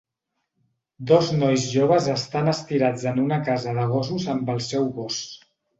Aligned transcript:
Dos 1.11 1.29
nois 1.43 1.67
joves 1.75 2.09
estan 2.15 2.51
estirats 2.55 3.07
en 3.13 3.25
una 3.27 3.41
casa 3.53 3.79
de 3.81 3.89
gossos 3.95 4.31
amb 4.37 4.55
el 4.57 4.69
seu 4.75 4.95
gos. 5.03 5.25